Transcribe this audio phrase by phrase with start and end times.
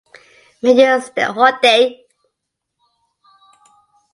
[0.63, 1.77] Men use dhoti.